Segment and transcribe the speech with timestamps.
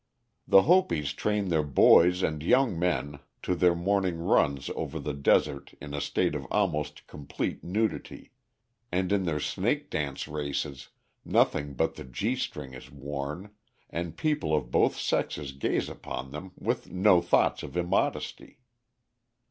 [0.47, 5.75] The Hopis train their boys and young men to their morning runs over the desert
[5.79, 8.31] in a state of almost complete nudity,
[8.91, 10.89] and in their snake dance races,
[11.23, 13.51] nothing but the gee string is worn,
[13.91, 18.57] and people of both sexes gaze upon them with no thought of immodesty.